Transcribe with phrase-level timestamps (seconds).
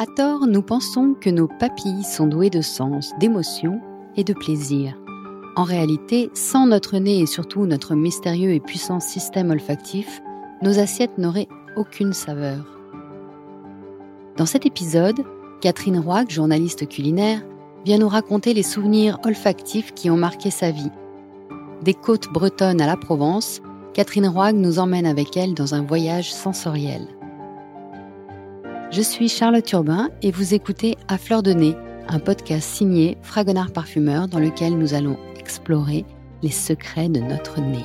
[0.00, 3.82] À tort, nous pensons que nos papilles sont douées de sens, d'émotion
[4.16, 4.98] et de plaisir.
[5.56, 10.22] En réalité, sans notre nez et surtout notre mystérieux et puissant système olfactif,
[10.62, 12.64] nos assiettes n'auraient aucune saveur.
[14.38, 15.22] Dans cet épisode,
[15.60, 17.42] Catherine Roig, journaliste culinaire,
[17.84, 20.90] vient nous raconter les souvenirs olfactifs qui ont marqué sa vie.
[21.82, 23.60] Des côtes bretonnes à la Provence,
[23.92, 27.06] Catherine Roig nous emmène avec elle dans un voyage sensoriel.
[28.90, 31.76] Je suis Charlotte Urbain et vous écoutez À fleur de nez,
[32.08, 36.04] un podcast signé Fragonard Parfumeur dans lequel nous allons explorer
[36.42, 37.84] les secrets de notre nez.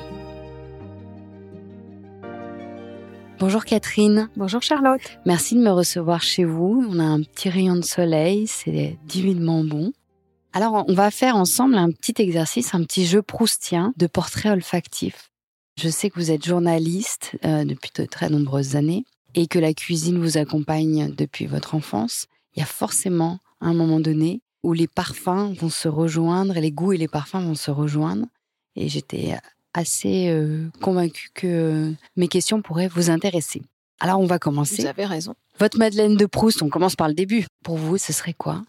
[3.38, 4.28] Bonjour Catherine.
[4.36, 5.20] Bonjour Charlotte.
[5.26, 6.84] Merci de me recevoir chez vous.
[6.90, 9.92] On a un petit rayon de soleil, c'est divinement bon.
[10.52, 15.30] Alors, on va faire ensemble un petit exercice, un petit jeu proustien de portrait olfactif.
[15.78, 19.04] Je sais que vous êtes journaliste euh, depuis de très nombreuses années
[19.34, 22.26] et que la cuisine vous accompagne depuis votre enfance.
[22.54, 26.72] Il y a forcément un moment donné où les parfums vont se rejoindre, et les
[26.72, 28.26] goûts et les parfums vont se rejoindre.
[28.74, 29.36] Et j'étais
[29.74, 33.62] assez euh, convaincue que mes questions pourraient vous intéresser.
[34.00, 34.82] Alors on va commencer.
[34.82, 35.34] Vous avez raison.
[35.58, 37.46] Votre Madeleine de Proust, on commence par le début.
[37.64, 38.62] Pour vous, ce serait quoi?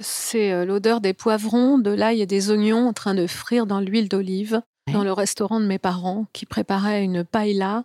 [0.00, 3.80] C'est euh, l'odeur des poivrons, de l'ail et des oignons en train de frire dans
[3.80, 7.84] l'huile d'olive dans le restaurant de mes parents qui préparaient une paella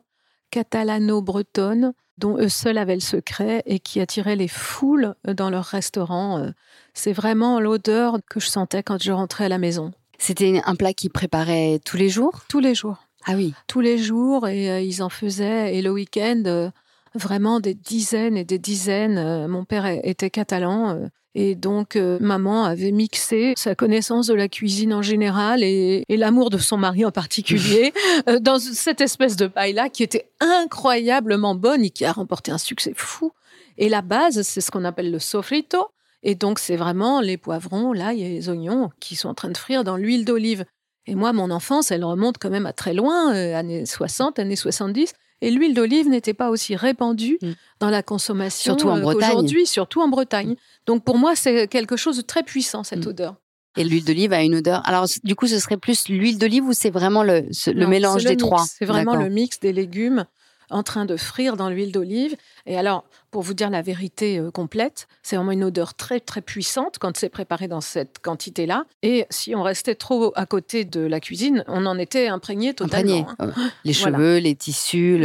[0.52, 6.40] catalano-bretonne dont eux seuls avaient le secret et qui attirait les foules dans leur restaurant.
[6.40, 6.52] Euh.
[6.94, 9.92] C'est vraiment l'odeur que je sentais quand je rentrais à la maison.
[10.18, 12.42] C'était un plat qu'ils préparaient tous les jours?
[12.50, 12.98] Tous les jours.
[13.26, 13.54] Ah oui.
[13.68, 15.76] Tous les jours et euh, ils en faisaient.
[15.76, 16.72] Et le week-end, euh,
[17.16, 19.48] vraiment des dizaines et des dizaines.
[19.48, 21.10] mon père était catalan.
[21.36, 26.58] Et donc, maman avait mixé sa connaissance de la cuisine en général et, l'amour de
[26.58, 27.94] son mari en particulier
[28.42, 32.94] dans cette espèce de paille-là qui était incroyablement bonne et qui a remporté un succès
[32.96, 33.32] fou.
[33.78, 35.90] Et la base, c'est ce qu'on appelle le sofrito.
[36.24, 39.58] Et donc, c'est vraiment les poivrons, l'ail et les oignons qui sont en train de
[39.58, 40.66] frire dans l'huile d'olive.
[41.06, 45.14] Et moi, mon enfance, elle remonte quand même à très loin, années 60, années 70.
[45.42, 47.52] Et l'huile d'olive n'était pas aussi répandue mm.
[47.80, 49.66] dans la consommation surtout en euh, Bretagne.
[49.66, 50.56] surtout en Bretagne.
[50.86, 53.10] Donc pour moi, c'est quelque chose de très puissant, cette mm.
[53.10, 53.36] odeur.
[53.78, 54.82] Et l'huile d'olive a une odeur.
[54.86, 58.36] Alors, du coup, ce serait plus l'huile d'olive ou c'est vraiment le, le mélange des
[58.36, 58.66] trois?
[58.66, 60.26] C'est vraiment le mix des légumes
[60.70, 62.36] en train de frire dans l'huile d'olive.
[62.66, 63.06] Et alors,
[63.38, 67.16] pour vous dire la vérité euh, complète, c'est vraiment une odeur très très puissante quand
[67.16, 68.86] c'est préparé dans cette quantité-là.
[69.04, 73.28] Et si on restait trop à côté de la cuisine, on en était imprégné totalement.
[73.38, 73.52] Hein.
[73.86, 75.22] Les cheveux, les tissus,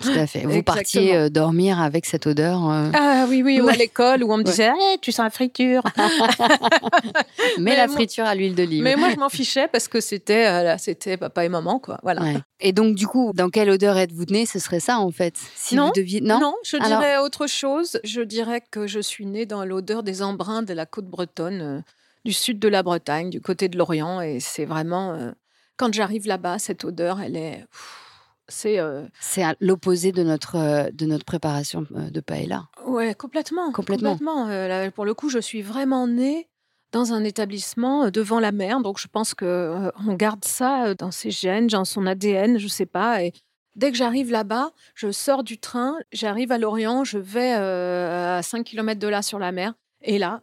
[0.00, 0.46] tout à fait.
[0.46, 2.66] Vous partiez euh, dormir avec cette odeur.
[2.70, 2.88] Euh.
[2.94, 5.82] Ah oui, oui, ou à l'école où on me disait eh, tu sens la friture.
[7.58, 8.82] mais, la friture à l'huile d'olive.
[8.82, 11.98] Mais moi, je m'en fichais parce que c'était c'était papa et maman, quoi.
[12.02, 12.22] Voilà.
[12.60, 14.46] Et donc, du coup, dans quelle odeur êtes-vous né?
[14.46, 15.34] Ce serait ça, en fait.
[15.56, 16.22] Si non, vous deviez...
[16.22, 18.00] non, non, je dirais autre chose.
[18.04, 21.80] Je dirais que je suis née dans l'odeur des embruns de la côte bretonne, euh,
[22.24, 24.20] du sud de la Bretagne, du côté de l'Orient.
[24.20, 25.12] Et c'est vraiment.
[25.14, 25.32] Euh,
[25.76, 27.64] quand j'arrive là-bas, cette odeur, elle est.
[28.48, 32.64] C'est euh, c'est l'opposé de notre, de notre préparation de paella.
[32.84, 33.70] Ouais, complètement.
[33.72, 34.16] Complètement.
[34.16, 34.90] complètement.
[34.90, 36.48] pour le coup, je suis vraiment née
[36.90, 38.80] dans un établissement devant la mer.
[38.80, 42.86] Donc, je pense que on garde ça dans ses gènes, dans son ADN, je sais
[42.86, 43.22] pas.
[43.22, 43.32] Et
[43.76, 48.42] Dès que j'arrive là-bas, je sors du train, j'arrive à Lorient, je vais euh, à
[48.42, 49.74] 5 km de là sur la mer.
[50.02, 50.42] Et là,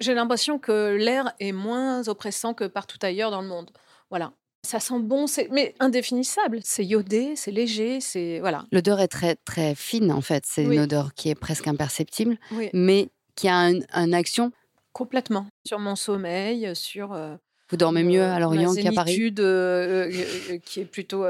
[0.00, 3.70] j'ai l'impression que l'air est moins oppressant que partout ailleurs dans le monde.
[4.10, 4.32] Voilà.
[4.66, 6.60] Ça sent bon, mais indéfinissable.
[6.64, 8.64] C'est iodé, c'est léger, c'est voilà.
[8.72, 10.44] L'odeur est très très fine en fait.
[10.46, 12.36] C'est une odeur qui est presque imperceptible,
[12.72, 14.50] mais qui a une action
[14.92, 17.12] complètement sur mon sommeil, sur.
[17.12, 17.36] Euh,
[17.70, 19.34] Vous dormez mieux à Lorient qu'à Paris?
[19.38, 21.24] Euh, qui est plutôt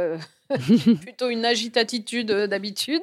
[1.00, 3.03] plutôt une agitatitude euh, d'habitude.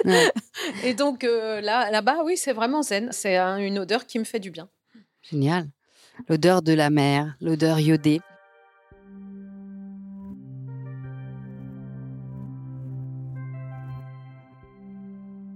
[0.84, 3.09] Et donc euh, là, là-bas, oui, c'est vraiment zen.
[3.12, 4.69] C'est une odeur qui me fait du bien.
[5.22, 5.68] Génial.
[6.29, 8.22] L'odeur de la mer, l'odeur iodée.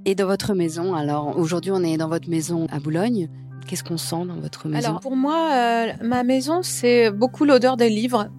[0.06, 3.30] Et dans votre maison, alors aujourd'hui on est dans votre maison à Boulogne.
[3.70, 7.78] Qu'est-ce qu'on sent dans votre maison Alors pour moi, euh, ma maison, c'est beaucoup l'odeur
[7.78, 8.32] des livres,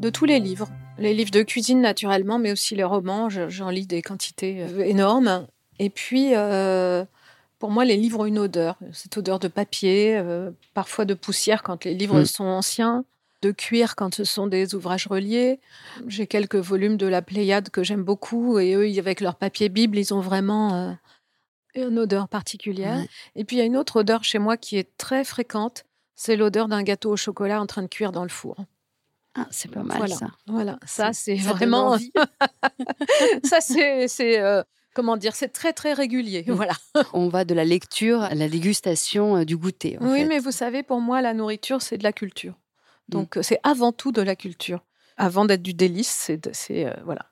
[0.00, 0.68] de tous les livres.
[0.98, 3.28] Les livres de cuisine, naturellement, mais aussi les romans.
[3.28, 5.46] J'en lis des quantités euh, énormes.
[5.78, 7.04] Et puis, euh,
[7.60, 8.76] pour moi, les livres ont une odeur.
[8.92, 12.26] Cette odeur de papier, euh, parfois de poussière quand les livres mm.
[12.26, 13.04] sont anciens,
[13.42, 15.60] de cuir quand ce sont des ouvrages reliés.
[16.08, 18.58] J'ai quelques volumes de la Pléiade que j'aime beaucoup.
[18.58, 20.96] Et eux, avec leur papier Bible, ils ont vraiment
[21.76, 23.02] une odeur particulière.
[23.34, 25.84] Et puis, il y a une autre odeur chez moi qui est très fréquente.
[26.14, 28.56] C'est l'odeur d'un gâteau au chocolat en train de cuire dans le four.
[29.34, 30.16] Ah, c'est pas mal voilà.
[30.16, 30.26] ça.
[30.46, 31.98] Voilà, ça c'est vraiment.
[33.44, 34.62] ça c'est euh,
[34.94, 36.42] comment dire, c'est très très régulier.
[36.48, 36.72] Voilà.
[37.12, 39.98] On va de la lecture à la dégustation euh, du goûter.
[40.00, 42.54] oui, mais vous savez, pour moi, la nourriture, c'est de la culture.
[43.08, 43.12] Mm.
[43.12, 44.82] Donc, c'est avant tout de la culture.
[45.18, 47.26] Avant d'être du délice, c'est voilà.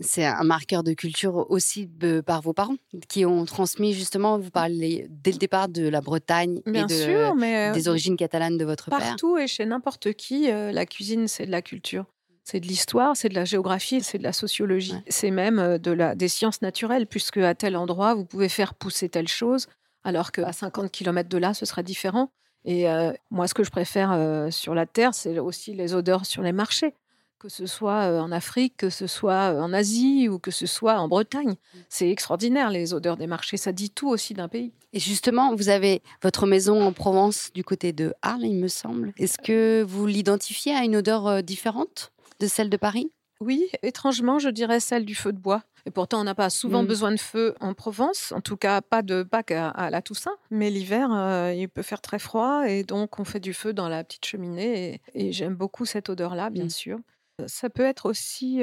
[0.00, 1.88] C'est un marqueur de culture aussi
[2.24, 2.76] par vos parents
[3.08, 7.72] qui ont transmis justement, vous parlez dès le départ de la Bretagne et de, mais
[7.72, 8.98] des origines catalanes de votre père.
[9.00, 12.04] Partout et chez n'importe qui, la cuisine, c'est de la culture.
[12.44, 14.94] C'est de l'histoire, c'est de la géographie, c'est de la sociologie.
[15.08, 19.08] C'est même de la, des sciences naturelles, puisque à tel endroit, vous pouvez faire pousser
[19.08, 19.66] telle chose,
[20.04, 22.30] alors qu'à 50 km de là, ce sera différent.
[22.64, 22.86] Et
[23.30, 26.94] moi, ce que je préfère sur la terre, c'est aussi les odeurs sur les marchés
[27.38, 31.08] que ce soit en Afrique, que ce soit en Asie ou que ce soit en
[31.08, 31.50] Bretagne.
[31.50, 31.78] Mmh.
[31.88, 33.56] C'est extraordinaire, les odeurs des marchés.
[33.56, 34.72] Ça dit tout aussi d'un pays.
[34.92, 39.12] Et justement, vous avez votre maison en Provence du côté de Arles, il me semble.
[39.18, 43.10] Est-ce que vous l'identifiez à une odeur différente de celle de Paris?
[43.40, 45.62] Oui, étrangement, je dirais celle du feu de bois.
[45.86, 46.86] Et pourtant, on n'a pas souvent mmh.
[46.86, 50.36] besoin de feu en Provence, en tout cas pas de Pâques à, la Toussaint.
[50.50, 51.08] Mais l'hiver,
[51.54, 55.00] il peut faire très froid et donc on fait du feu dans la petite cheminée.
[55.14, 56.70] Et, j'aime beaucoup cette odeur-là, bien mmh.
[56.70, 56.98] sûr.
[57.46, 58.62] Ça peut être aussi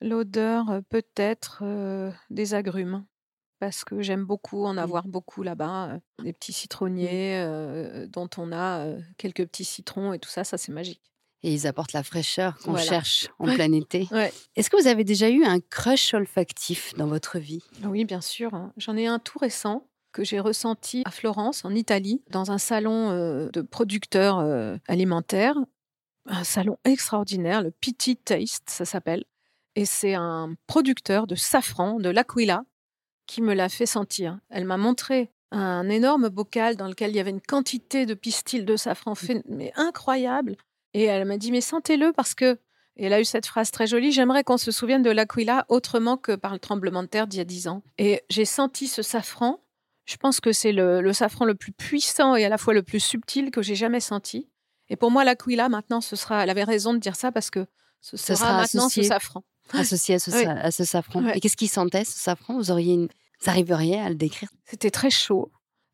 [0.00, 1.64] l'odeur peut-être
[2.30, 3.04] des agrumes,
[3.58, 8.86] parce que j'aime beaucoup en avoir beaucoup là-bas, des petits citronniers dont on a
[9.16, 11.12] quelques petits citrons et tout ça, ça c'est magique.
[11.42, 14.08] Et ils apportent la fraîcheur qu'on cherche en plein été.
[14.56, 17.62] Est-ce que vous avez déjà eu un crush olfactif dans votre vie?
[17.84, 18.54] Oui, bien sûr.
[18.54, 18.72] Hein.
[18.76, 23.10] J'en ai un tout récent que j'ai ressenti à Florence, en Italie, dans un salon
[23.52, 24.38] de producteurs
[24.88, 25.56] alimentaires
[26.26, 29.24] un salon extraordinaire, le Petit Taste, ça s'appelle.
[29.74, 32.64] Et c'est un producteur de safran de l'Aquila
[33.26, 34.38] qui me l'a fait sentir.
[34.48, 38.64] Elle m'a montré un énorme bocal dans lequel il y avait une quantité de pistils
[38.64, 40.56] de safran fait, mais incroyable.
[40.94, 42.58] Et elle m'a dit, mais sentez-le parce que,
[42.96, 46.16] et elle a eu cette phrase très jolie, j'aimerais qu'on se souvienne de l'Aquila autrement
[46.16, 47.82] que par le tremblement de terre d'il y a dix ans.
[47.98, 49.60] Et j'ai senti ce safran.
[50.06, 52.82] Je pense que c'est le, le, safran le plus puissant et à la fois le
[52.82, 54.48] plus subtil que j'ai jamais senti.
[54.88, 56.42] Et pour moi, l'aquila, maintenant, ce sera.
[56.42, 57.66] Elle avait raison de dire ça parce que
[58.00, 59.42] ce sera, maintenant ce safran.
[59.72, 61.26] Associé à ce, safran.
[61.28, 62.56] Et qu'est-ce qui sentait, ce safran?
[62.56, 63.08] Vous auriez une...
[63.40, 64.48] Vous arriveriez à le décrire?
[64.64, 65.50] C'était très chaud,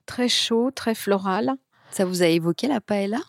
[0.07, 1.55] très chaud, très floral.
[1.91, 3.21] Ça vous a évoqué la paella?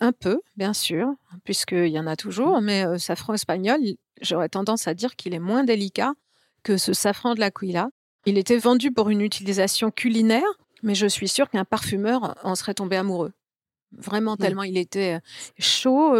[0.00, 1.08] Un peu, bien sûr,
[1.44, 3.78] puisqu'il y en a toujours, mais euh, safran espagnol,
[4.20, 6.14] j'aurais tendance à dire qu'il est moins délicat
[6.62, 7.90] que ce safran de l'aquila.
[8.24, 10.42] Il était vendu pour une utilisation culinaire,
[10.82, 13.32] mais je suis sûre qu'un parfumeur en serait tombé amoureux.
[13.96, 15.20] Vraiment, tellement il était
[15.58, 16.14] chaud,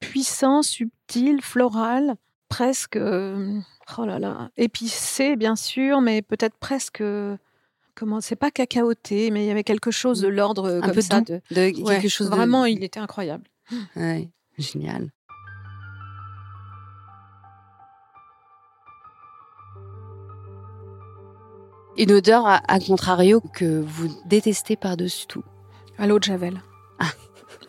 [0.00, 2.16] puissant, subtil, floral,
[2.48, 7.02] presque, oh là là, épicé, bien sûr, mais peut-être presque
[7.94, 10.34] comment c'est pas cacaoté, mais il y avait quelque chose de mmh.
[10.34, 12.30] l'ordre comme ça, de, quelque chose.
[12.30, 13.44] Vraiment, il était incroyable.
[13.94, 15.10] Ouais, génial.
[21.98, 25.44] Une odeur, à, à contrario, que vous détestez par-dessus tout.
[25.98, 26.62] À l'eau de Javel.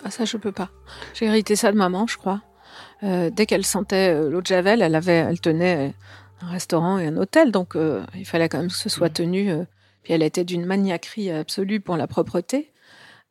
[0.03, 0.69] Ah, ça, je peux pas.
[1.13, 2.41] J'ai hérité ça de maman, je crois.
[3.03, 5.93] Euh, dès qu'elle sentait euh, l'eau de Javel, elle avait, elle tenait
[6.41, 9.13] un restaurant et un hôtel, donc euh, il fallait quand même que ce soit mmh.
[9.13, 9.53] tenu.
[10.03, 12.73] puis elle était d'une maniaquerie absolue pour la propreté.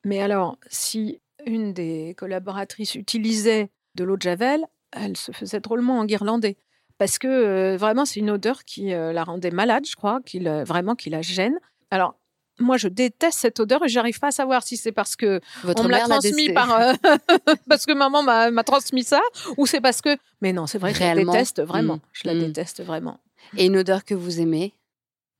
[0.05, 5.99] Mais alors, si une des collaboratrices utilisait de l'eau de Javel, elle se faisait drôlement
[5.99, 6.57] enguirlander.
[6.99, 11.09] Parce que vraiment, c'est une odeur qui la rendait malade, je crois, qui vraiment qui
[11.09, 11.59] la gêne.
[11.91, 12.20] Alors,
[12.61, 15.83] moi, je déteste cette odeur et j'arrive pas à savoir si c'est parce que Votre
[15.83, 16.93] on me l'a transmis par euh,
[17.69, 19.21] parce que maman m'a transmis ça
[19.57, 20.17] ou c'est parce que.
[20.41, 21.97] Mais non, c'est vrai, je la déteste vraiment.
[21.97, 22.01] Mmh.
[22.13, 22.39] Je la mmh.
[22.39, 23.19] déteste vraiment.
[23.57, 24.75] Et une odeur que vous aimez?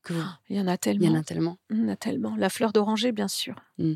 [0.03, 0.13] Que
[0.49, 1.05] Il y en a tellement.
[1.05, 1.57] Il y en a tellement.
[1.69, 2.35] Il y en a tellement.
[2.37, 3.55] La fleur d'oranger, bien sûr.
[3.77, 3.93] Mmh.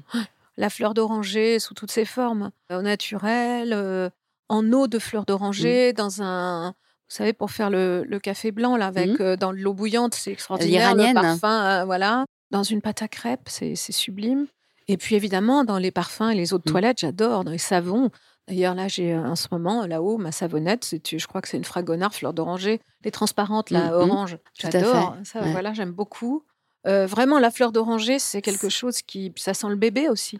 [0.57, 4.09] La fleur d'oranger sous toutes ses formes, au naturel, euh,
[4.47, 6.75] en eau de fleur d'oranger, dans un
[7.07, 10.31] vous savez, pour faire le, le café blanc là, avec euh, dans l'eau bouillante, c'est
[10.31, 10.95] extraordinaire.
[10.95, 12.25] Le parfum, voilà.
[12.51, 14.47] Dans une pâte à crêpes, c'est sublime.
[14.87, 16.71] Et puis évidemment, dans les parfums et les eaux de mmh.
[16.71, 17.43] toilette, j'adore.
[17.43, 18.11] Dans les savons.
[18.47, 22.13] D'ailleurs, là, j'ai en ce moment, là-haut, ma savonnette, je crois que c'est une fragonard
[22.13, 24.09] fleur d'oranger, les transparentes, là, mmh, mmh.
[24.09, 24.37] orange.
[24.59, 25.15] J'adore.
[25.23, 26.43] Ça, voilà, j'aime beaucoup.
[26.85, 29.33] Euh, vraiment, la fleur d'oranger, c'est quelque chose qui.
[29.37, 30.39] Ça sent le bébé aussi.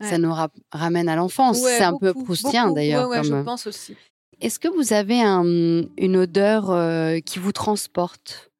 [0.00, 0.32] Ça nous
[0.70, 1.58] ramène à l'enfance.
[1.58, 3.08] c'est un peu proustien, d'ailleurs.
[3.08, 3.96] Oui, je pense aussi.
[4.40, 8.51] Est-ce que vous avez une odeur euh, qui vous transporte?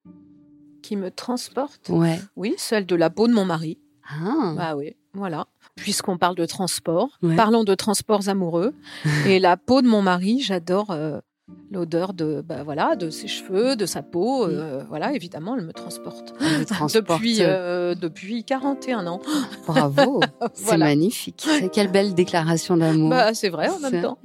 [0.82, 1.88] Qui me transporte.
[1.88, 2.20] Ouais.
[2.36, 3.78] Oui, celle de la peau de mon mari.
[4.08, 4.54] Ah.
[4.56, 5.46] Bah oui, voilà.
[5.76, 8.74] Puisqu'on parle de transport, parlons de transports amoureux.
[9.26, 11.20] et la peau de mon mari, j'adore euh,
[11.70, 14.46] l'odeur de, bah, voilà, de ses cheveux, de sa peau.
[14.46, 16.34] Euh, voilà, évidemment, elle me transporte.
[16.94, 19.20] depuis, euh, depuis 41 ans.
[19.66, 20.20] Bravo,
[20.54, 21.46] c'est magnifique.
[21.72, 23.10] Quelle belle déclaration d'amour.
[23.10, 24.18] Bah, c'est vrai en même temps.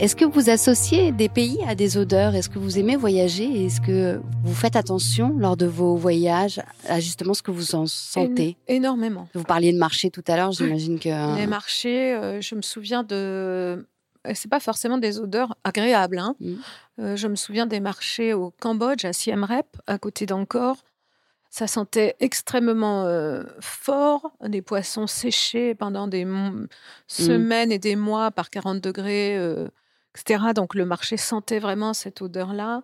[0.00, 2.34] Est-ce que vous associez des pays à des odeurs?
[2.34, 3.66] Est-ce que vous aimez voyager?
[3.66, 7.84] Est-ce que vous faites attention lors de vos voyages à justement ce que vous en
[7.84, 8.56] sentez?
[8.66, 9.28] Énormément.
[9.34, 11.36] Vous parliez de marché tout à l'heure, j'imagine que...
[11.36, 13.86] Les marchés, euh, je me souviens de...
[14.32, 16.18] C'est pas forcément des odeurs agréables.
[16.18, 16.34] Hein.
[16.40, 16.54] Mmh.
[17.00, 20.78] Euh, je me souviens des marchés au Cambodge, à Siem Reap, à côté d'Angkor.
[21.50, 26.68] Ça sentait extrêmement euh, fort, des poissons séchés pendant des mmh.
[27.06, 29.36] semaines et des mois par 40 degrés,
[30.14, 30.52] etc.
[30.54, 32.82] Donc le marché sentait vraiment cette odeur-là.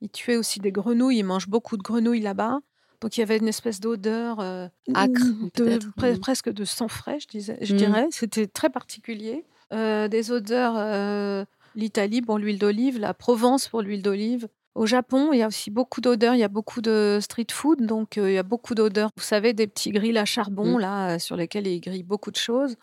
[0.00, 2.60] Ils tuaient aussi des grenouilles, ils mangent beaucoup de grenouilles là-bas.
[3.00, 5.22] Donc il y avait une espèce d'odeur acre,
[5.54, 5.78] de,
[6.14, 6.18] mmh.
[6.18, 8.06] presque de sang frais, je, disais, je dirais.
[8.10, 9.44] C'était très particulier.
[9.70, 14.48] des odeurs l'Italie pour l'huile d'olive, la Provence pour l'huile d'olive.
[14.74, 17.86] Au Japon, il y a aussi beaucoup d'odeurs, il y a beaucoup de street food,
[17.86, 19.10] donc euh, il y a beaucoup d'odeurs.
[19.16, 20.80] Vous savez, des petits grilles à charbon, mmh.
[20.80, 22.76] là, euh, sur lesquels ils grillent beaucoup de choses.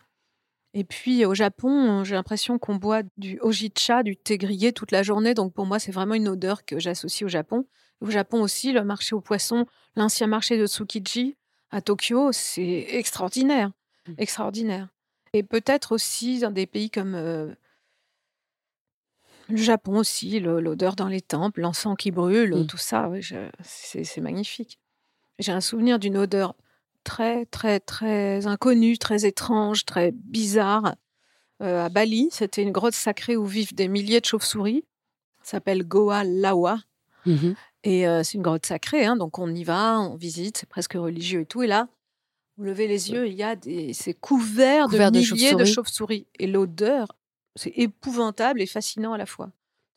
[0.73, 5.03] Et puis au Japon, j'ai l'impression qu'on boit du ojicha, du thé grillé toute la
[5.03, 5.33] journée.
[5.33, 7.67] Donc pour moi, c'est vraiment une odeur que j'associe au Japon.
[8.01, 9.65] Au Japon aussi, le marché aux poissons,
[9.95, 11.37] l'ancien marché de Tsukiji
[11.69, 13.71] à Tokyo, c'est extraordinaire.
[14.07, 14.13] Mmh.
[14.17, 14.89] Extraordinaire.
[15.33, 17.53] Et peut-être aussi dans des pays comme euh,
[19.49, 22.67] le Japon aussi, l'odeur dans les temples, l'encens qui brûle, mmh.
[22.67, 23.09] tout ça,
[23.63, 24.79] c'est magnifique.
[25.39, 26.55] J'ai un souvenir d'une odeur
[27.03, 30.95] très, très, très inconnue, très étrange, très bizarre.
[31.61, 34.83] Euh, à Bali, c'était une grotte sacrée où vivent des milliers de chauves-souris.
[35.43, 36.79] Ça s'appelle Goa Lawa.
[37.25, 37.53] Mmh
[37.85, 40.93] et euh, c'est une grotte sacrée, hein, donc on y va, on visite, c'est presque
[40.93, 41.63] religieux et tout.
[41.63, 41.89] Et là,
[42.55, 46.25] vous levez les yeux, il y a des, c'est couvert, de milliers de chauves-souris.
[46.39, 47.07] et l'odeur
[47.55, 49.51] c'est épouvantable et fascinant à la fois.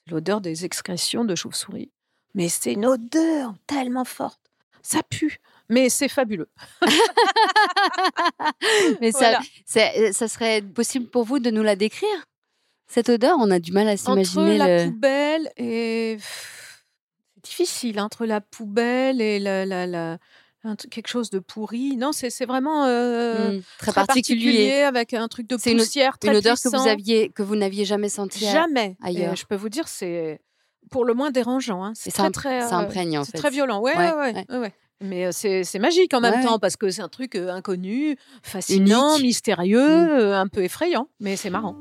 [0.09, 1.91] L'odeur des excrétions de chauve-souris.
[2.35, 4.41] Mais c'est une odeur tellement forte.
[4.83, 6.49] Ça pue, mais c'est fabuleux.
[9.01, 12.27] mais ça, ça serait possible pour vous de nous la décrire
[12.87, 14.61] Cette odeur, on a du mal à s'imaginer.
[14.61, 16.17] Entre la poubelle et...
[16.19, 20.19] C'est difficile, entre la poubelle et la, la
[20.91, 21.97] quelque chose de pourri.
[21.97, 24.83] Non, c'est vraiment euh, mmh, très, particulier.
[24.83, 28.09] avec un truc de poussière une, une odeur que vous aviez que vous n'aviez jamais
[28.09, 29.37] sentie jamais ailleurs.
[29.37, 30.41] je peux vous dire, c'est
[30.91, 31.85] pour le moins dérangeant.
[31.85, 31.93] Hein.
[31.95, 32.73] C'est très très.
[32.73, 33.39] En fait.
[33.39, 33.81] Très violent.
[33.81, 34.75] Ouais, ouais, ouais.
[35.03, 40.33] Mais c'est magique en même temps parce que c'est un truc inconnu, fascinant, mystérieux, mmh.
[40.33, 41.77] un peu effrayant, mais c'est marrant.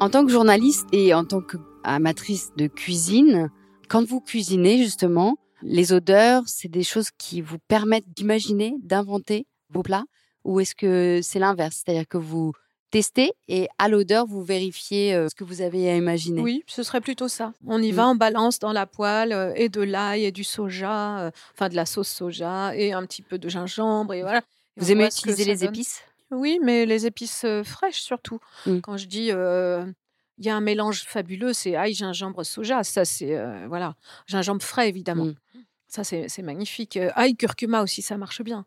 [0.00, 3.50] En tant que journaliste et en tant qu'amatrice de cuisine,
[3.88, 9.82] quand vous cuisinez justement, les odeurs, c'est des choses qui vous permettent d'imaginer, d'inventer vos
[9.82, 10.04] plats
[10.44, 12.52] ou est-ce que c'est l'inverse, c'est-à-dire que vous
[12.90, 16.40] testez et à l'odeur, vous vérifiez euh, ce que vous avez à imaginer.
[16.40, 17.52] Oui, ce serait plutôt ça.
[17.66, 17.94] On y mm.
[17.94, 21.68] va, en balance dans la poêle euh, et de l'ail et du soja, euh, enfin
[21.68, 24.40] de la sauce soja et un petit peu de gingembre et voilà.
[24.76, 26.00] vous aimez utiliser les épices?
[26.30, 28.38] Oui, mais les épices fraîches surtout.
[28.66, 28.80] Mmh.
[28.80, 29.30] Quand je dis
[30.38, 32.84] il y a un mélange fabuleux, c'est ail, gingembre, soja.
[32.84, 33.94] Ça, c'est voilà,
[34.26, 35.26] gingembre frais évidemment.
[35.26, 35.34] Mmh.
[35.88, 36.96] Ça, c'est magnifique.
[36.96, 38.66] ail, curcuma aussi, ça marche bien.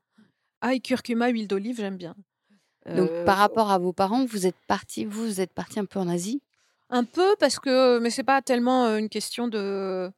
[0.62, 2.16] Ail, curcuma, huile d'olive, j'aime bien.
[2.96, 6.00] Donc, par rapport à vos parents, vous êtes parti, vous, vous êtes parti un peu
[6.00, 6.42] en Asie?
[6.90, 10.12] Un peu parce que, mais c'est pas tellement une question de.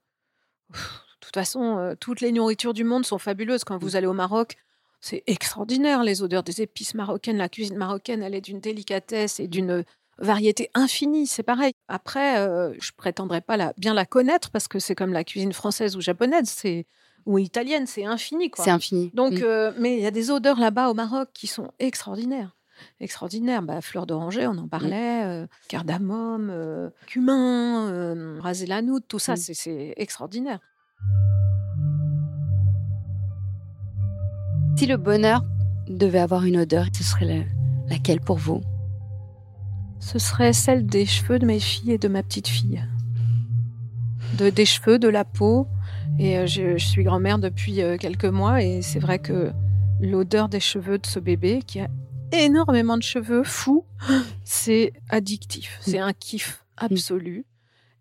[0.72, 3.64] De toute façon, toutes les nourritures du monde sont fabuleuses.
[3.64, 3.82] Quand mmh.
[3.82, 4.56] vous allez au Maroc,
[5.02, 7.38] c'est extraordinaire, les odeurs des épices marocaines.
[7.38, 9.84] La cuisine marocaine, elle est d'une délicatesse et d'une
[10.18, 11.28] variété infinie.
[11.28, 11.74] C'est pareil.
[11.88, 15.54] Après, euh, je prétendrai pas la, bien la connaître parce que c'est comme la cuisine
[15.54, 16.86] française ou japonaise, c'est
[17.26, 18.52] ou italienne, c'est infini.
[18.58, 19.12] C'est infini.
[19.14, 19.44] Donc, mm.
[19.44, 22.56] euh, mais il y a des odeurs là-bas au Maroc qui sont extraordinaires.
[23.00, 23.62] Extraordinaires.
[23.62, 24.70] Bah, fleur d'oranger, on en mm.
[24.70, 29.38] parlait, euh, cardamome, cumin, rasé la tout ça, mm.
[29.38, 30.60] c'est extraordinaire.
[34.76, 35.44] Si le bonheur
[35.88, 37.48] devait avoir une odeur, ce serait
[37.88, 38.62] laquelle pour vous?
[40.04, 42.84] Ce serait celle des cheveux de mes filles et de ma petite fille.
[44.38, 45.66] De, des cheveux, de la peau.
[46.20, 49.52] Et euh, je, suis grand-mère depuis euh, quelques mois et c'est vrai que
[50.02, 51.88] l'odeur des cheveux de ce bébé, qui a
[52.34, 53.86] énormément de cheveux fous,
[54.44, 55.80] c'est addictif.
[55.82, 57.46] C'est un kiff absolu.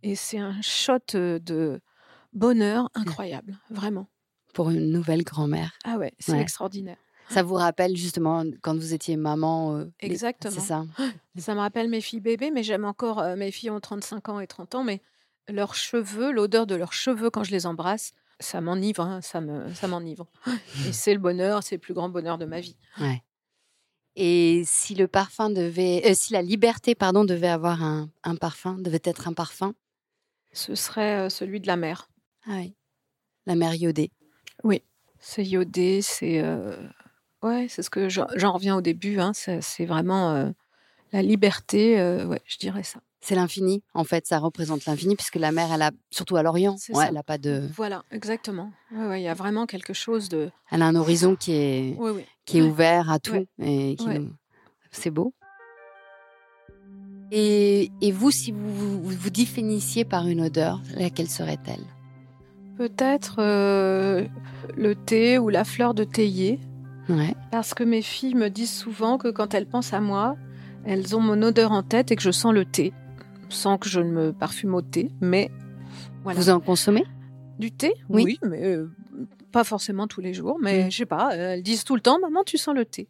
[0.03, 1.81] Et c'est un shot de
[2.33, 4.09] bonheur incroyable, vraiment
[4.53, 5.73] pour une nouvelle grand-mère.
[5.85, 6.97] Ah ouais, c'est extraordinaire.
[7.33, 10.53] Ça vous rappelle justement quand vous étiez maman euh, Exactement.
[10.53, 10.85] C'est ça.
[11.39, 13.19] Ça me rappelle mes filles bébés, mais j'aime encore.
[13.21, 15.01] Euh, mes filles ont 35 ans et 30 ans, mais
[15.49, 19.73] leurs cheveux, l'odeur de leurs cheveux quand je les embrasse, ça m'enivre, hein, ça me,
[19.75, 20.27] ça m'enivre.
[20.87, 22.77] et c'est le bonheur, c'est le plus grand bonheur de ma vie.
[23.01, 23.23] Ouais.
[24.15, 28.77] Et si le parfum devait, euh, si la liberté, pardon, devait avoir un, un parfum,
[28.79, 29.75] devait être un parfum,
[30.53, 32.11] Ce serait celui de la mer.
[32.47, 32.75] ah oui,
[33.47, 34.11] la mer iodée.
[34.65, 34.83] Oui,
[35.19, 36.77] c'est iodé, c'est euh,
[37.43, 39.19] ouais, c'est ce que j'en j'en reviens au début.
[39.21, 40.51] Hein, c'est c'est vraiment euh,
[41.13, 41.99] la liberté.
[42.01, 43.01] euh, ouais, je dirais ça.
[43.25, 46.77] C'est l'infini, en fait, ça représente l'infini, puisque la mer, elle a, surtout à l'Orient,
[46.77, 47.09] C'est ouais, ça.
[47.11, 48.73] elle a pas de, Voilà, exactement.
[48.91, 50.51] Ouais, ouais, il y a vraiment quelque chose de.
[50.73, 52.25] elle a un horizon qui est, Oui, oui.
[52.47, 52.69] qui est Ouais.
[52.69, 53.47] ouvert à tout, Ouais.
[53.61, 54.19] et qui Ouais.
[54.19, 54.33] nous-
[54.91, 55.33] c'est beau.
[57.31, 61.85] Et, et vous, si vous, vous vous définissiez par une odeur, laquelle serait-elle?
[62.77, 64.27] Peut-être euh,
[64.77, 66.59] le thé ou la fleur de théier,
[67.09, 67.35] Ouais.
[67.51, 70.37] parce que mes filles me disent souvent que quand elles pensent à moi,
[70.85, 72.93] elles ont mon odeur en tête et que je sens le thé,
[73.49, 75.11] sans que je ne me parfume au thé.
[75.21, 75.51] Mais
[76.25, 76.39] voilà.
[76.39, 77.05] Vous en consommez?
[77.59, 77.93] Du thé?
[78.09, 78.39] Oui.
[78.43, 78.91] mais euh,
[79.53, 80.59] pas forcément tous les jours.
[80.61, 80.91] Mais Mm.
[80.91, 83.09] je sais pas, euh, elles disent tout le temps, maman, tu sens le thé.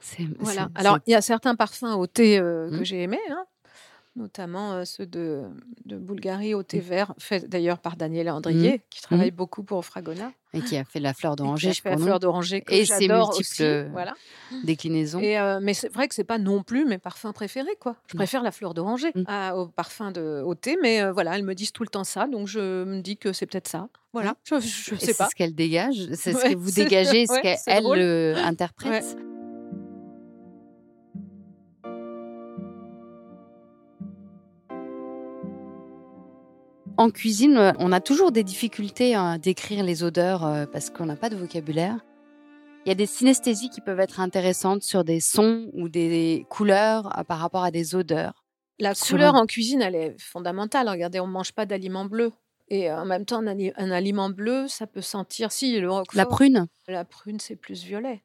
[0.00, 0.68] C'est- Voilà.
[0.74, 2.84] Alors, il y a certains parfums au thé euh, que Mm.
[2.84, 3.44] j'ai aimés, hein,
[4.16, 5.42] notamment euh, ceux de,
[5.84, 10.32] de Bulgarie au thé vert, fait d'ailleurs par Daniel Andrier, qui travaille beaucoup pour Fragona.
[10.54, 13.62] et qui a fait la fleur d'oranger la fleur d'oranger que Et ses multiples aussi.
[13.92, 14.14] Voilà.
[14.64, 15.20] déclinaisons.
[15.20, 17.96] Et, euh, mais c'est vrai que c'est pas non plus mes parfums préférés, quoi.
[18.06, 19.12] Je préfère la fleur d'oranger
[19.54, 22.26] au parfum de, au thé, mais euh, voilà, elles me disent tout le temps ça,
[22.26, 23.88] donc je me dis que c'est peut-être ça.
[24.12, 25.28] Voilà, je, sais c'est pas.
[25.28, 27.84] ce qu'elle dégage, c'est ce que vous c'est- dégagez, ce ouais, qu'elle c'est elle,
[36.98, 41.04] En cuisine, euh, on a toujours des difficultés à décrire les odeurs euh, parce qu'on
[41.04, 41.98] n'a pas de vocabulaire.
[42.84, 47.18] Il y a des synesthésies qui peuvent être intéressantes sur des sons ou des couleurs
[47.18, 48.44] euh, par rapport à des odeurs.
[48.78, 50.88] La couleur en cuisine, elle est fondamentale.
[50.88, 52.32] Regardez, on ne mange pas d'aliments bleus.
[52.68, 55.52] Et en même temps, un aliment bleu, ça peut sentir.
[55.52, 58.22] Si, le roquefort, La prune, la prune, c'est plus violet.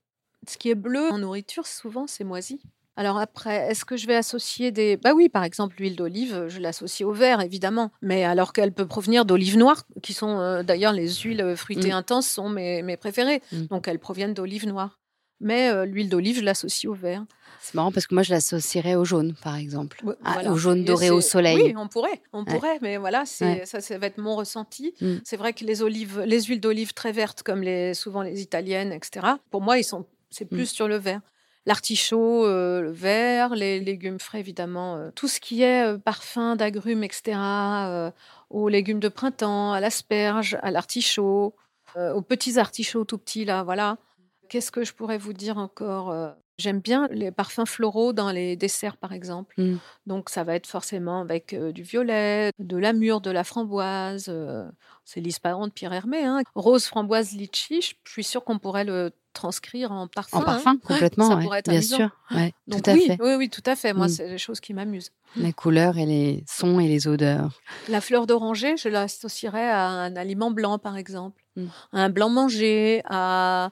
[0.47, 2.61] Ce qui est bleu en nourriture, souvent, c'est moisi.
[2.97, 4.97] Alors après, est-ce que je vais associer des...
[4.97, 7.91] Bah oui, par exemple, l'huile d'olive, je l'associe au vert, évidemment.
[8.01, 11.93] Mais alors qu'elle peut provenir d'olives noires, qui sont euh, d'ailleurs les huiles fruitées Mm.
[11.95, 13.41] intenses, sont mes, mes préférées.
[13.53, 13.65] Mm.
[13.67, 14.99] Donc elles proviennent d'olives noires.
[15.39, 17.25] Mais euh, l'huile d'olive, je l'associe au vert.
[17.61, 19.99] c'est marrant parce que moi je l'associerais au jaune par exemple.
[20.03, 20.51] Ouais, Ah, voilà.
[20.51, 21.59] Au jaune doré au soleil.
[21.63, 22.53] Oui, on pourrait, on Ouais.
[22.53, 23.63] pourrait, mais voilà, Ouais.
[23.65, 24.93] ça, ça va être mon ressenti.
[25.01, 25.15] Mm.
[25.23, 28.91] C'est vrai que les olives, les huiles d'olive très vertes, comme les souvent les italiennes,
[28.91, 29.25] etc.
[29.49, 30.55] Pour moi, ils sont, c'est Mm.
[30.55, 31.21] plus sur le vert.
[31.65, 36.55] L'artichaut, euh, le vert, les légumes frais évidemment, euh, tout ce qui est euh, parfum
[36.55, 37.37] d'agrumes, etc.
[37.37, 38.11] euh,
[38.49, 41.55] aux légumes de printemps, à l'asperge, à l'artichaut,
[41.97, 43.97] aux petits artichauts tout petits là, voilà.
[44.47, 48.97] Qu'est-ce que je pourrais vous dire encore J'aime bien les parfums floraux dans les desserts,
[48.97, 49.59] par exemple.
[49.59, 49.77] Mm.
[50.05, 54.27] Donc, ça va être forcément avec euh, du violet, de la mûre, de la framboise.
[54.29, 54.69] euh,
[55.03, 56.23] c'est l'isparon de Pierre Hermé.
[56.23, 56.41] Hein.
[56.53, 57.81] Rose, framboise, litchi.
[57.81, 60.37] Je suis sûre qu'on pourrait le transcrire en parfum.
[60.37, 60.45] En hein.
[60.45, 61.95] parfum, complètement, ça ouais, pourrait être bien amusant.
[61.97, 62.09] sûr.
[62.31, 63.17] Ouais, Donc, tout à oui, fait.
[63.21, 63.93] oui, oui, tout à fait.
[63.93, 64.09] Moi, Mm.
[64.09, 65.11] c'est des choses qui m'amusent.
[65.35, 67.61] Les couleurs et les sons et les odeurs.
[67.89, 71.41] La fleur d'oranger, je l'associerais à un aliment blanc, par exemple.
[71.55, 71.65] Mm.
[71.93, 73.71] Un blanc mangé, à.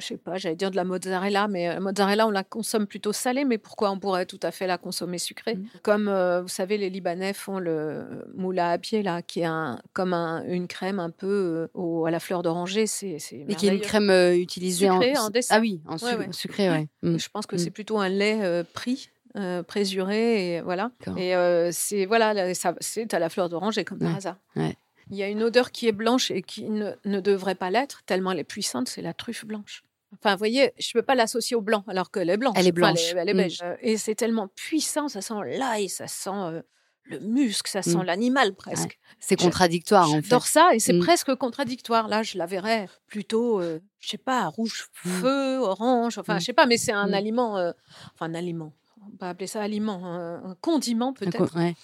[0.00, 3.12] Je sais pas, j'allais dire de la mozzarella, mais la mozzarella, on la consomme plutôt
[3.12, 5.56] salée, mais pourquoi on pourrait tout à fait la consommer sucrée?
[5.56, 5.66] Mm.
[5.82, 9.80] Comme, euh, vous savez, les Libanais font le moula à pied, là, qui est un,
[9.92, 12.86] comme un- une crème un peu euh, au- à la fleur d'oranger.
[12.86, 15.26] C'est c'est Mais qui est une crème euh, utilisée Sucrée, en...
[15.26, 15.56] en dessert.
[15.58, 16.28] Ah oui, en su- Ouais, ouais.
[16.32, 16.88] sucré, ouais.
[17.02, 17.18] Mm.
[17.18, 17.58] Je pense que Mm.
[17.58, 19.10] c'est plutôt un lait euh, pris.
[19.36, 21.16] euh, présuré et voilà D'accord.
[21.16, 25.16] et euh, c'est voilà là, ça- c'est à la fleur d'oranger comme par hasard il
[25.16, 28.30] y a une odeur qui est blanche et qui ne, ne devrait pas l'être, tellement
[28.32, 29.82] elle est puissante, c'est la truffe blanche.
[30.12, 32.54] Enfin, vous voyez, je ne peux pas l'associer au blanc, alors qu'elle est blanche.
[32.58, 33.00] Elle est Enfin, blanche.
[33.12, 33.36] elle, est, elle est Mm.
[33.36, 33.58] beige.
[33.62, 36.62] Euh, Et c'est tellement puissant, ça sent l'ail, ça sent euh,
[37.04, 38.02] le muscle, ça sent Mm.
[38.02, 38.98] l'animal presque.
[39.20, 40.22] C'est contradictoire, en fait.
[40.22, 41.00] J'adore ça, et c'est Mm.
[41.00, 42.08] presque contradictoire.
[42.08, 46.52] Là, je la verrais plutôt, euh, je sais pas, rouge feu, orange, enfin, je sais
[46.52, 47.72] pas, mais c'est un aliment, euh,
[48.14, 48.72] enfin, un aliment.
[49.06, 51.74] On peut appeler ça aliment, un, un condiment Un peut-être co- ouais.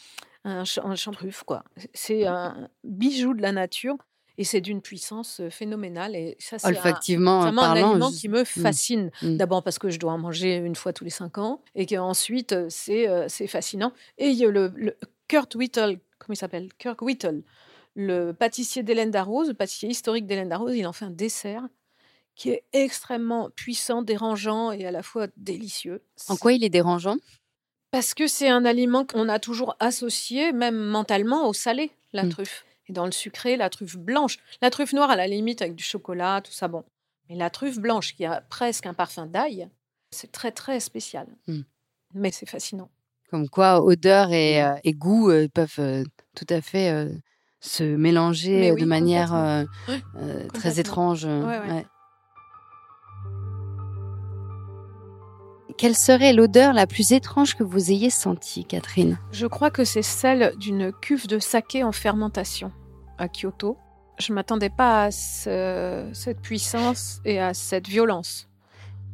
[0.44, 0.94] un, ch- un
[1.46, 1.64] quoi.
[1.94, 3.96] C'est un bijou de la nature
[4.38, 6.14] et c'est d'une puissance phénoménale.
[6.16, 7.90] Et ça, c'est Olfactivement vraiment un parlant.
[7.92, 9.10] aliment je- qui me fascine.
[9.22, 9.36] Mm.
[9.36, 12.54] D'abord parce que je dois en manger une fois tous les cinq ans et qu'ensuite,
[12.68, 13.92] c'est c'est fascinant.
[14.18, 14.96] Et il y a le, le
[15.28, 16.68] Kurt Whittle, comment il s'appelle?
[16.78, 17.42] Kirk Whittle,
[17.94, 21.62] le pâtissier d'Hélène Darroze, le pâtissier historique d'Hélène Darroze, il en fait un dessert
[22.34, 26.02] qui est extrêmement puissant, dérangeant et à la fois délicieux.
[26.28, 27.16] En quoi il est dérangeant?
[27.90, 32.28] Parce que c'est un aliment qu'on a toujours associé, même mentalement, au salé, la Mm.
[32.28, 32.65] truffe.
[32.88, 34.38] Et dans le sucré, la truffe blanche.
[34.62, 36.84] La truffe noire, à la limite, avec du chocolat, tout ça, bon.
[37.28, 39.68] Mais la truffe blanche, qui a presque un parfum d'ail,
[40.10, 41.26] c'est très, très spécial.
[41.48, 41.62] Mm.
[42.14, 42.90] Mais c'est fascinant.
[43.30, 46.04] Comme quoi, odeur et, euh, et goût euh, peuvent euh,
[46.36, 47.08] tout à fait
[47.60, 49.66] se mélanger oui, de manière
[50.54, 51.24] très étrange.
[51.24, 51.70] Ouais, ouais.
[51.70, 51.86] ouais.
[55.76, 59.18] Quelle serait l'odeur la plus étrange que vous ayez sentie, Catherine?
[59.32, 62.72] Je crois que c'est celle d'une cuve de saké en fermentation
[63.18, 63.76] à Kyoto.
[64.18, 68.48] Je m'attendais pas à cette puissance et à cette violence.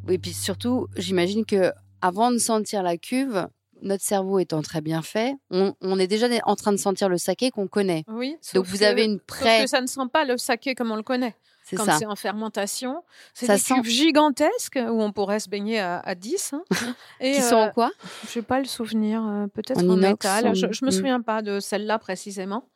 [0.06, 3.48] Oui, puis surtout, j'imagine que avant de sentir la cuve,
[3.82, 7.50] notre cerveau étant très bien fait, on, est déjà en train de sentir le saké
[7.50, 8.04] qu'on connaît.
[8.08, 8.36] Oui.
[8.54, 9.62] Donc vous avez une pré.
[9.62, 11.34] que ça ne sent pas le saké comme on le connaît.
[11.64, 13.74] C'est Quand c'est en fermentation, c'est des sent...
[13.74, 16.54] cuves gigantesques où on pourrait se baigner à, 10.
[16.54, 16.64] Hein.
[17.20, 17.90] Et, Qui sont en euh, quoi?
[18.28, 19.24] Je n'ai pas le souvenir.
[19.24, 20.54] Euh, peut-être en, métal.
[20.54, 20.90] Je, ne me mm.
[20.90, 22.68] souviens pas de celle-là précisément.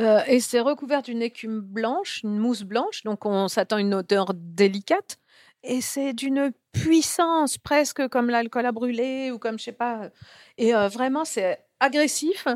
[0.00, 3.94] Euh, et c'est recouvert d'une écume blanche, une mousse blanche, donc on s'attend à une
[3.94, 5.18] odeur délicate.
[5.62, 10.10] Et c'est d'une puissance presque comme l'alcool à brûler ou comme je sais pas.
[10.58, 12.46] Et euh, vraiment, c'est agressif.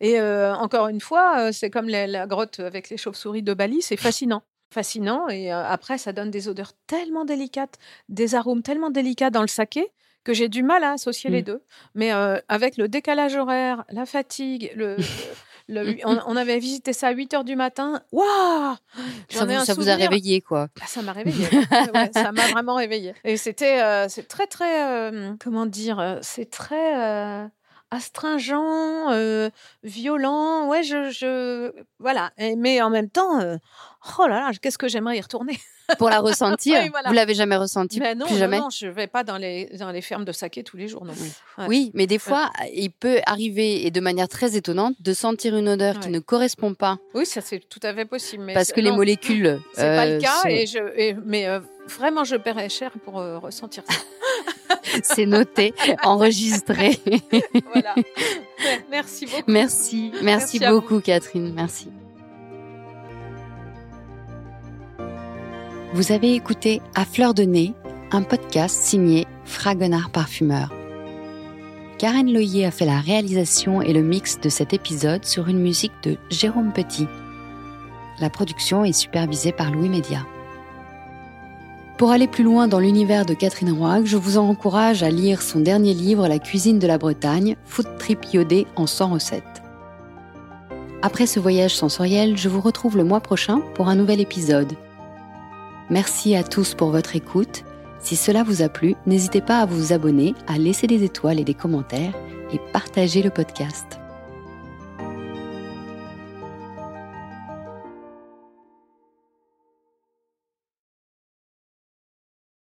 [0.00, 3.96] Et euh, encore une fois, c'est comme la grotte avec les chauves-souris de Bali, c'est
[3.96, 4.42] fascinant.
[4.70, 5.28] Fascinant.
[5.28, 9.92] Et après, ça donne des odeurs tellement délicates, des arômes tellement délicats dans le saké
[10.24, 11.44] que j'ai du mal à associer les mmh.
[11.44, 11.62] deux.
[11.94, 12.10] Mais
[12.48, 14.96] avec le décalage horaire, la fatigue, le,
[15.68, 18.00] on, avait visité ça à 8 heures du matin.
[18.12, 18.76] Waouh
[19.28, 20.68] Ça, vous, a réveillé, quoi.
[20.78, 21.46] Bah, ça m'a réveillé.
[22.12, 23.14] ça m'a vraiment réveillé.
[23.24, 24.84] Et c'était euh, c'est très, très.
[24.84, 27.48] Euh, comment dire C'est très
[27.90, 29.50] astringent,
[29.82, 30.68] violent.
[30.68, 32.32] Ouais, je, je voilà.
[32.56, 33.40] mais en même temps,
[34.18, 35.58] oh là là, qu'est-ce que j'aimerais y retourner?
[35.98, 36.80] Pour la ressentir?
[37.06, 38.58] Vous l'avez jamais ressenti mais non, plus jamais?
[38.58, 41.14] Non, je vais pas dans les dans les fermes de saké tous les jours non
[41.68, 45.68] Oui, mais des fois, il peut arriver et de manière très étonnante de sentir une
[45.68, 46.98] odeur qui ne correspond pas.
[47.14, 48.50] Oui, ça c'est tout à fait possible.
[48.52, 49.60] Parce que les molécules.
[49.74, 53.38] C'est pas le euh, cas et je mais euh, vraiment je paierais cher pour euh,
[53.38, 53.94] ressentir ça.
[55.02, 56.98] c'est noté, enregistré.
[57.72, 57.94] voilà.
[58.90, 59.42] Merci beaucoup.
[59.46, 61.88] Merci, merci, beaucoup Catherine, merci.
[65.92, 67.74] Vous avez écouté À fleur de nez,
[68.10, 70.72] un podcast signé Fragonard Parfumeur.
[71.98, 75.94] Karen Loyer a fait la réalisation et le mix de cet épisode sur une musique
[76.02, 77.06] de Jérôme Petit.
[78.20, 80.26] La production est supervisée par Louis Média.
[81.96, 85.60] Pour aller plus loin dans l'univers de Catherine Roig, je vous encourage à lire son
[85.60, 89.62] dernier livre La cuisine de la Bretagne, Food Trip iodé en 100 recettes.
[91.00, 94.74] Après ce voyage sensoriel, je vous retrouve le mois prochain pour un nouvel épisode.
[95.88, 97.64] Merci à tous pour votre écoute.
[97.98, 101.44] Si cela vous a plu, n'hésitez pas à vous abonner, à laisser des étoiles et
[101.44, 102.12] des commentaires
[102.52, 104.00] et partager le podcast.